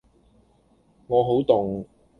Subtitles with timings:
[1.05, 1.85] 我好凍